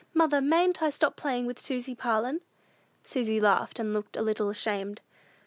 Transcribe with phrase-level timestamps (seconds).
[0.15, 2.41] Mother, mayn't I stop playing with Susy Parlin?'"
[3.03, 4.99] Susy laughed, and looked a little ashamed.